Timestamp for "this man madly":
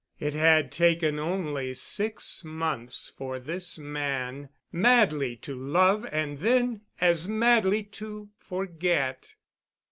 3.37-5.35